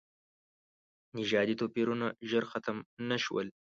[1.17, 2.77] نژادي توپیرونه ژر ختم
[3.09, 3.47] نه شول.